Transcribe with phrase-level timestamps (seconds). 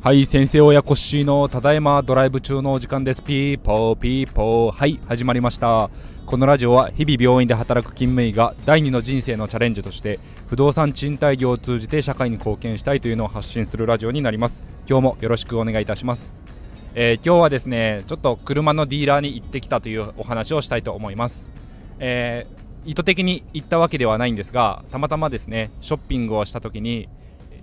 [0.00, 3.24] はい先生親コッシーのただいまドライブ中のお時間です。
[3.24, 4.72] ピーポーピーポー。
[4.72, 5.90] はい始まりました。
[6.26, 14.62] このラジオは日々病院で働く勤務医が第二の人生のチャレンジとして不動産賃貸業を通じて社会に貢献したいというのを発信するラジオになります。
[14.88, 16.32] 今日もよろしくお願いいたします。
[16.94, 21.48] えー、今日はですねちょっと車のディーラーに行ってきたというお話をしたいと思います、
[21.98, 27.08] えー、意図的に行ったわけではないんですがたまたまですねショッピングをした時に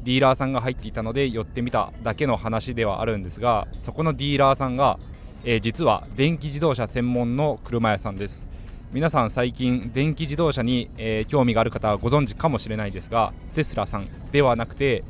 [0.04, 4.98] ディーラーさんが入っていたので寄ってみただけの話ではあるんですがそこのディーラーさんが、
[5.44, 8.48] えー、実は電気自動車専門の車屋さんです。
[8.92, 15.04] 皆さん最近電気自動車に、えー、興味がある方はご存知かもしれないですがテスラさんではなくて、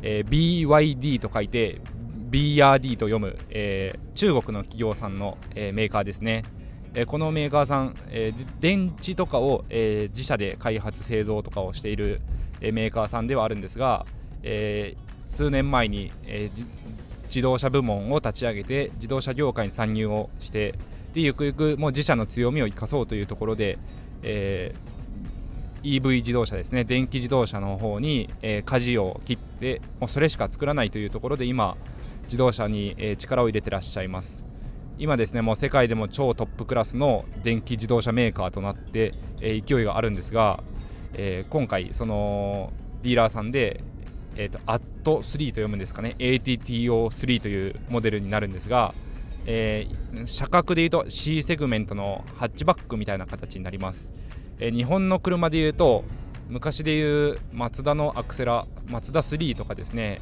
[0.00, 1.82] えー、BYD と書いて
[2.30, 6.44] BRD と読む、えー、中国の企業さんの、えメーカーですね。
[6.98, 12.22] えこのメーカーさん、え電池とかを、え自社で開発製造とかをしている、
[12.62, 14.06] えメーカーさんではあるんですが、
[14.42, 16.50] え、数年前に、え、
[17.28, 20.74] 自動車部門を立ち上げて自動車業界に参入をして
[21.12, 23.78] でゆくゆくもう自社の強みを生かそうというところで、
[24.22, 24.74] え、
[25.82, 31.76] EV 自動車ですね電気自動車の方に、えー、舵を切ってもうそれしか作らないというところで今
[32.24, 34.45] 自動車に、え、力を入れてらっしゃいます。
[34.98, 40.62] 今ですねもう世界でも超トップクラスの電気自動車メーカーとなって、え、勢いがあるんですが、
[41.14, 42.72] えー、今回その
[43.02, 43.82] ディーラーさんで
[44.38, 46.14] えーと、AT3 と読むんですかね。
[46.18, 48.94] ATTO3 というモデルになるんですが、
[49.46, 54.08] えー、車格でいうと C セグメントのハッチバックみたいな形になります、
[54.58, 56.04] えー、日本の車でいうと
[56.48, 60.20] 昔でいうマツダのアクセラマツダ3とかですね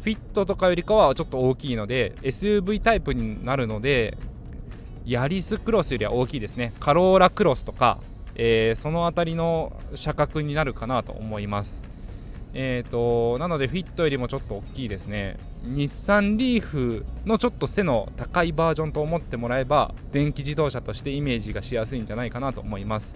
[0.00, 4.16] フィットとかよりかはちょっと大きいので SUV タイプになるので
[5.06, 6.74] ヤリスクロスよりは大きいですね。
[6.80, 7.98] カローラクロスとか、
[8.34, 11.82] えー、その辺りの車格になるかなと思います。
[12.52, 15.38] えーと、なのでフィットよりもちょっと大きいですね。
[15.62, 23.14] 日産リーフのちょっと背の高いバージョンと思ってもらえば電気自動車としてイメージがしやすいんじゃないかなと思います。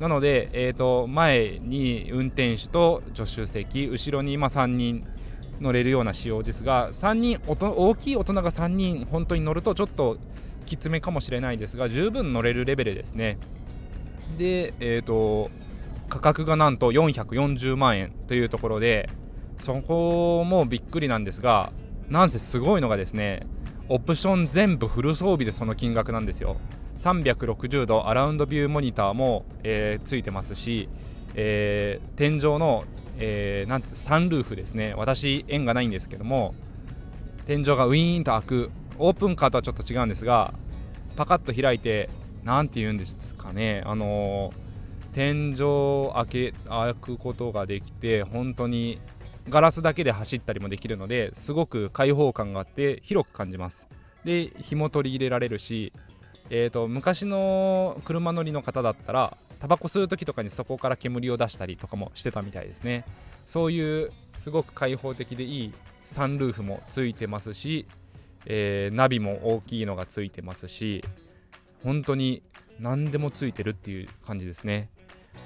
[0.00, 5.06] なので、えーと、前に運転手と助手席後ろに今3人
[5.60, 10.18] 乗れるような仕様ですが3人大きい大人が3人本当に乗るとちょっと
[10.66, 13.38] きつめかもしれないですが十分乗れるレベルですね。
[14.38, 15.50] でえっ、ー、と
[16.08, 19.08] 価格がなんと440万円というところで
[19.56, 21.72] そこもびっくりなんですが
[22.08, 23.46] なんせすごいのがですね
[23.88, 26.56] オプション全部フル装備でその金額なんですよ。
[27.00, 30.88] 360度アラウンドビューモニターも、えー、ついてますし、
[31.34, 32.84] えー、天井の、
[33.18, 34.94] えー、なんてサンルーフですね。
[34.96, 36.54] 私縁がないんですけども
[37.46, 38.70] 天井がウィーンと開く。
[38.96, 40.54] オープンカーとはちょっと違うんですが
[41.16, 42.08] パカッと開いて
[42.44, 43.82] 何て言うんですかね。
[43.86, 44.64] あのー
[45.14, 49.00] 天井を開け開くことができて本当に
[49.48, 53.88] ガラスだけで走ったりもできるのですごく開放感があって広く感じます。
[54.24, 55.92] で紐取り入れられるし、
[56.50, 63.06] えーと、昔の車乗りの方だったらタバコ吸う時とかにそこから煙を出したりとかもしてたみたいですね。
[63.46, 65.72] そういうすごく開放的でいい
[66.04, 67.86] サンルーフもついてますし、
[68.44, 71.02] えー、ナビも大きいのがついてますし
[71.82, 72.42] 本当に
[72.78, 74.90] 何でもついてるっていう感じですね。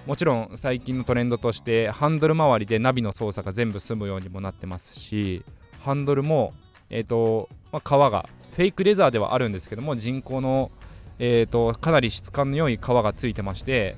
[0.05, 5.45] もちろん最近のトレンドとしてハンドル周りでナビの操作が全部済むようにもなってますし
[5.85, 6.55] ハンドルも、
[6.91, 10.73] えーとまあ、革がフェイクレザーではあるんですけども人工の、
[11.21, 13.97] えーと、かなり質感の良い革がついてまして、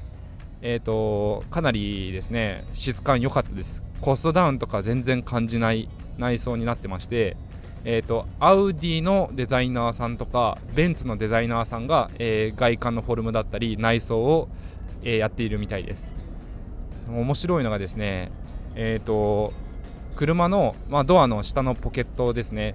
[0.63, 3.83] えーと、かなりですね質感良かったです。
[4.01, 5.89] コストダウンとか全然感じない
[6.19, 7.37] 内装になってまして
[7.85, 14.49] えーと、アウディのデザイナーさんとかベンツのデザイナーさんが、えー、外観のフォルムだったり内装を
[15.03, 16.13] え、やっているみたいです。
[17.09, 18.31] 面白いのがですね
[18.75, 19.53] えっ、と
[20.15, 22.75] 車の、まあ、ドアの下のポケットですね。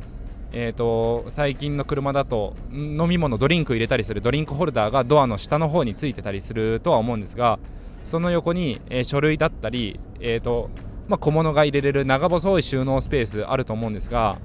[0.57, 7.59] えーと、最近の車だと飲み物ドリンク入れたりするドリンクホルダーがドアの下の方についてたりするとは思うんですが
[8.05, 10.69] その横に、えー、書類だったり、えーと
[11.09, 14.40] まあ、小物が入れれる長細い収納スペースあると思うんですが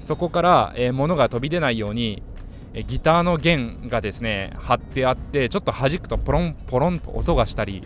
[0.00, 2.24] そこから、えー、物が飛び出ないように
[2.88, 7.84] ギターの弦がですね貼ってあってちょっと弾くとポロンポロンと音がしたり、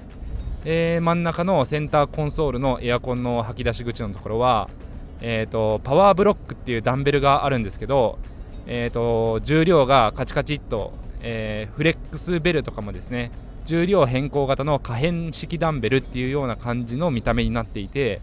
[0.64, 4.70] えー、真ん中のセンターコンソールのエアコンの吐き出し口のところは、
[5.20, 8.18] えーと、パワーブロックっていうダンベルがあるんですけど、
[8.66, 13.30] えーと、重量がカチカチっと、えー、フレックスベルとかもですね
[13.64, 18.20] 重量変更型の可変式ダンベルっていうような感じの見た目になっていて、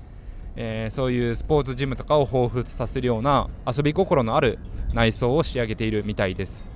[0.56, 4.60] えー、そういうスポーツジムとかを彷彿させるような遊び心のある
[4.94, 6.68] 内装を仕上げているみたいです、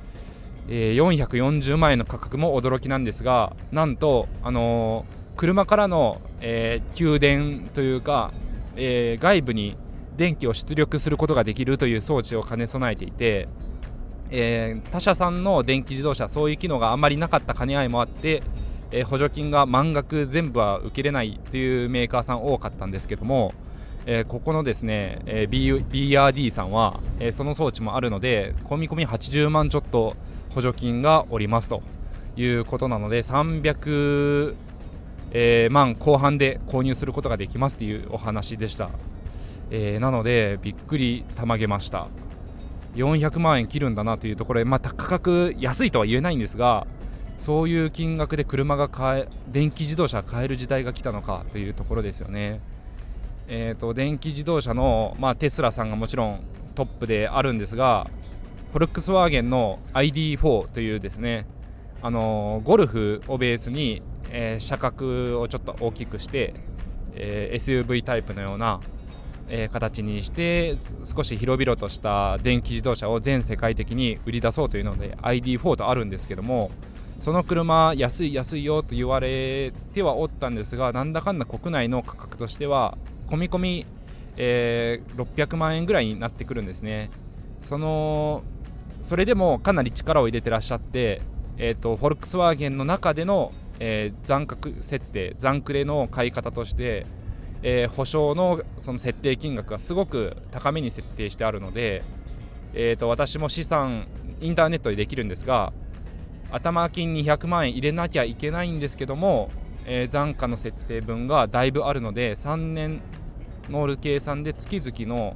[0.68, 8.34] えー、440万円の価格も驚きなんですがなんと、あのー、車からの、え、給電というか、
[8.76, 9.78] えー、外部に
[10.20, 13.48] 電気を出力することができるという装置を兼ね備えていて、
[14.32, 18.44] えー、他社さんの電気自動車そういう機能があまりなかった兼ね合いもあって、
[18.92, 23.54] えー、補助金が満額全部は受けれないというメーカーさん多かったんですけども、
[24.06, 30.18] えー、ここのですね、え BRD さんは、えその装置もあるので込み込み80万ちょっと
[30.50, 31.82] 補助金がおりますと
[32.36, 34.56] いうことなので300、
[35.32, 38.90] え万後半で購入することができますというお話でした。
[39.72, 42.08] えー、なのでびっくりたまげました
[42.96, 46.88] 400万円切るんだなというところで、まあ、価格安いとは言えないんですが
[47.38, 52.60] そういう金額で車が買え電気自動車買える時代が来たのかというところですよね。
[53.48, 56.42] えーと、電気自動車の、まあ、テスラさんがもちろん
[56.76, 58.08] トップであるんですが
[58.70, 61.48] フォルクスワーゲンの ID4 というですね
[62.04, 66.54] あのー、ゴルフをベースに、えー、車格をちょっと大きくして、
[67.16, 68.82] えー、SUV タイプのような
[69.50, 76.72] えー、形にして少し広々とした電気自動車を全世界的に売り出そうというので ID4 とあるんですけども
[77.20, 82.98] その車安い安いよと言われてはおったんですがなんだかんだ国内の価格としては
[83.28, 83.86] 込み込み、
[84.38, 87.12] えー、600万円ぐらいになってくるんですね。
[87.62, 88.44] その
[89.04, 91.22] それでもかなり力を入れてらっしゃって、
[91.58, 97.06] えーと、フォルクスワーゲンの中での、えー、残価設定残クレの買い方として
[97.62, 102.04] えー、保証のその設定金額がすごく高めに設定してあるので、
[102.74, 104.08] えー、と私も資産
[104.40, 105.74] インターネットでできるんですが
[106.52, 109.52] 頭金200万円入れなきゃいけないんですけども、
[109.86, 113.02] えー、残価の設定分がだいぶあるので3年
[113.70, 115.36] の計算で月々の、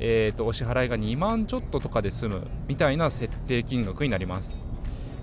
[0.00, 4.67] えー、とお支払いが2万ちょっととかで済むみたいな設定金額になります。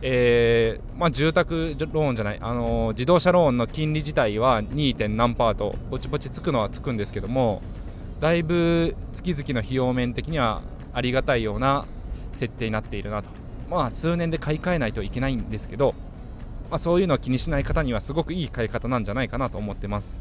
[0.02, 4.96] えー、まあ、住宅ローンじゃない、あのー、自動車ローンの金利自体は 2.
[4.96, 7.62] 点何パーとぼちぼちつくのはつくんですけども
[8.20, 10.62] だいぶ月々の費用面的には
[10.94, 11.86] ありがたいような
[12.34, 13.30] 設定になっているなと
[13.70, 15.96] まあ数年で買い替えないといけないんですけど、
[16.70, 20.20] まあ、そういうのを気にしない方にはすごくいい買い方なんじゃないかなと思ってます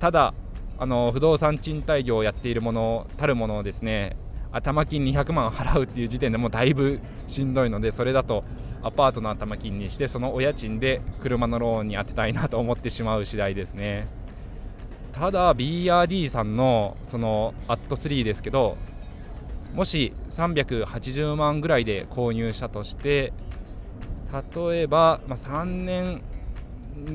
[0.00, 0.34] ただ
[0.78, 4.16] あの不動産賃貸業をやっているものたるものをですね
[4.50, 8.44] 頭金200万払うっていう時点でもうだいぶしんどいのでそれだと
[8.82, 14.06] アパートの頭金にしてそのお家賃で車のローンに当てたいなと思ってしまう次第ですね。
[15.12, 18.78] ただ BRD さんのそのアット3ですけど
[19.74, 23.32] もし380万ぐらいで購入したとして
[24.56, 26.22] 例えば、まあ、3年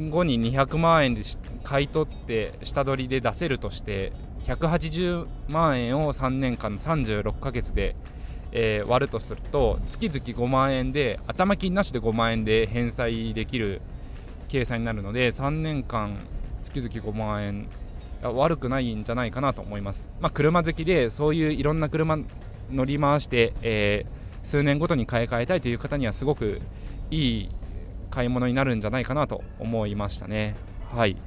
[0.09, 1.21] 後に200万円で
[1.63, 4.13] 買い取って下取りで出せるとして
[4.45, 7.95] 180万円を3年間の36ヶ月で
[8.59, 13.81] えー、割るとすると月々5万円で頭金なしで5万円で返済できる
[14.48, 16.18] 計算になるので3年間
[16.63, 17.69] 月々5万円
[18.24, 22.18] 悪くないんじゃないかなと思います、まあ、車好きでそういういろんな車
[22.71, 26.60] 乗り回して、えー、数年ごとに買い替えたいという方にはすごく
[27.12, 27.50] いい
[28.10, 30.56] 買い物になるんじゃないかなと思いましたね。
[30.92, 31.18] はい。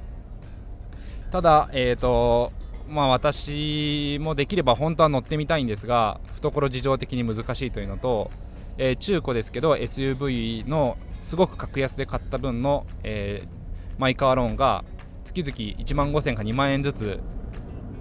[1.30, 2.52] ただ、えーと
[2.90, 8.32] まあ、私もできれば本当は乗ってみたいんですが懐事情的に難しいというのと、
[8.78, 14.84] えー、中古ですけど SUV のすごく格安で買った分の、えー、マイカーローンが
[15.24, 17.20] 月々1万5000か2万円ずつ、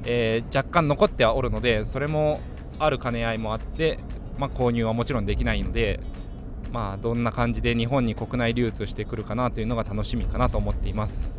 [0.05, 2.39] えー、若干残ってはおるのでそれも
[2.79, 3.99] ある兼ね合いもあって、
[4.39, 5.99] まあ、購入はもちろんできないので、
[6.71, 11.29] まあ、どんな感じで日本に国内流通してくるかなというのが楽しみかなと思っています。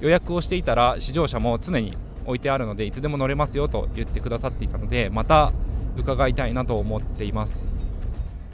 [0.00, 1.96] 予約をしていたら試乗車も常に
[2.26, 5.52] 置いてあるのでいつでも乗れますよと言ってくださっていたのでまた
[5.96, 7.72] 伺いたいなと思っています、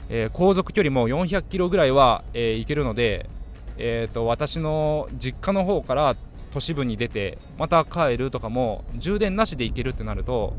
[0.09, 3.29] えー、航続距離も400キロぐらいは、えー、行けるので、
[3.77, 6.15] えーと、私の実家の方から
[6.51, 10.53] 都市部に出てまた帰るとかも充電なしで行けるってなると、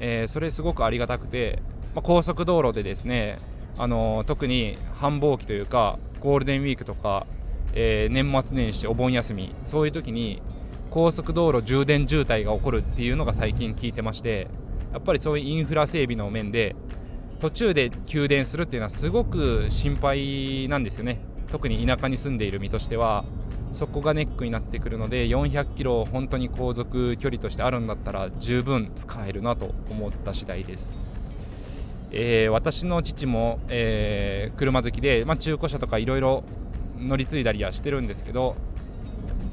[0.00, 1.62] えー、それすごくありがたくて、
[1.94, 3.38] まあ、高速道路でですね
[3.78, 7.26] あのー、特に繁忙期というかゴールデンウィークとか、
[7.74, 10.42] えー、年末年始お盆休みそういう時に
[10.90, 14.48] 高速道路充電渋滞が起こるっていうのが最近聞いてまして
[14.92, 16.74] やっぱりそういうインフラ整備の面で
[17.40, 21.20] 途中で給電するっていうのはすごく心配なんですよね。
[21.50, 23.24] 特に田舎に住んでいる身としては
[23.72, 30.94] そこがネックになってくるので400キロ本当に航続距離としてあるんだったら十分使えるなと思った次第です、
[32.10, 36.44] えー、私の父も、えー、車好きで、まあ、中古車とかいろいろ
[36.98, 38.56] 乗り継いだりはしてるんですけど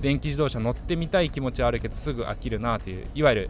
[0.05, 3.49] 電気自動車乗ってみたい気持ちはあるけどすぐ飽きるなといういわゆる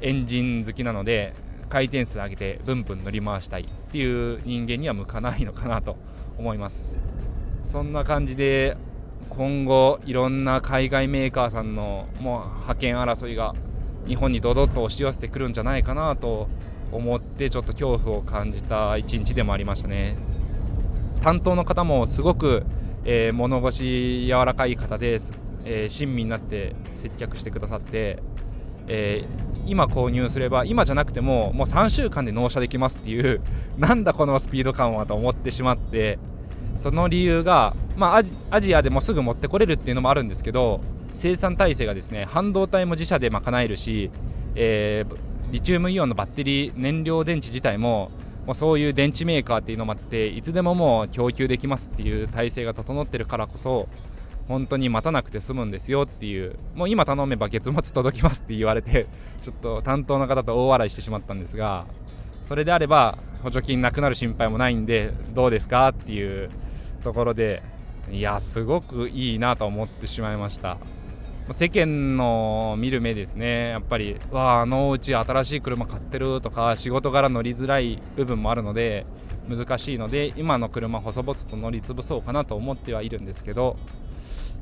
[0.00, 1.34] エンジン好きなので
[1.68, 5.96] 回転数上げてブンブン乗り回したいっていう人間には向かないのかなと
[6.38, 6.94] 思います。
[7.66, 8.76] そんな感じで
[9.30, 13.56] 今後いろんな海外メーカーさんのもう派遣争いが
[14.06, 16.48] 日本にドドッと押し寄せてくるんじゃないかなと
[16.92, 20.16] 思ってちょっと恐怖を感じた一日でもありましたね。
[21.20, 22.64] 担当の方もすごく、
[23.04, 25.32] えー、物腰柔らかい方です、
[25.66, 28.22] えー、親身になって接客してくださって、
[28.86, 33.40] えー、今購入すれば今じゃなくてももう3週間で納車できますっていう
[33.76, 36.18] なんだこのスピード感はと思ってしまって
[36.78, 40.80] その理由が、まあ、アジアでもすぐ持ってこれるっていうのもあるんですけど
[41.14, 44.10] 生産体制がですね半導体も自社で賄えるし、
[44.54, 45.16] えー、
[45.50, 48.10] リチウムイオンのバッテリー燃料電池自体も
[48.46, 53.88] もうそういう電池メーカーっていうのもあっていつでももう供給できますっていう体制が整ってるからこそ
[54.48, 56.56] 本当に待たなくて済むんですよっていう。
[56.74, 59.06] もう今頼めば月末届きますって言われて
[59.42, 61.86] ちょっと担当の方と大笑いしてしまったんですが
[62.42, 66.50] それであれば補助金なくなる心配もないんでどうですかっていう
[67.02, 67.62] ところで
[68.10, 70.78] いやすごくいいなと思ってしまいました。
[71.52, 73.68] 世間の見る目ですね。
[73.68, 79.06] やっぱりわああのうち新しい車買ってるとか仕事柄乗りづらい部分もあるので
[79.48, 83.76] 難しいので今の車細々と乗り潰そうかなと思ってはいるんですけど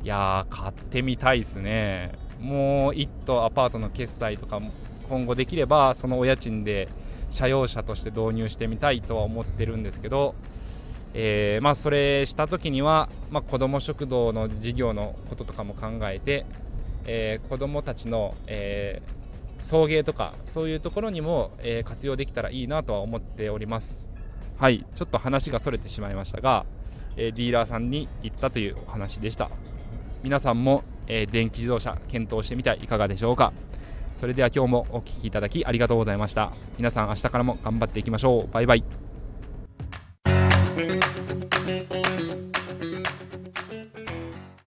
[0.04, 2.12] いやー買ってみたいですね。
[2.40, 4.70] もう一棟アパートの決済とかも
[5.08, 6.88] 今後できればそのお家賃で
[7.30, 10.34] 車用車として導入してみたいとは思ってるんですけど
[11.14, 16.44] えー、まあ、それした時には、まあ、子ども食堂の事業のこととかも考えて、
[17.06, 24.10] えー、子どもたちの、えー、送迎とかそういうところにも、えー、活用できたらいいなとは思っております。
[24.58, 26.64] はいちょっと話がそれてしまいましたが、
[27.16, 29.50] えディーラーさんに行ったというお話でした。
[30.24, 33.52] 皆さんも、え電気自動車検討してみてはいかがでしょうか。
[34.16, 36.50] それでは今日もお聴きいただきありがとうございました。
[36.78, 38.52] 皆さん明日からも頑張っていきましょう。
[38.52, 39.03] バイバイ。